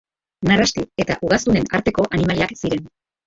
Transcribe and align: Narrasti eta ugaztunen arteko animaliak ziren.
Narrasti 0.51 0.85
eta 1.03 1.17
ugaztunen 1.27 1.69
arteko 1.79 2.07
animaliak 2.19 2.57
ziren. 2.65 2.83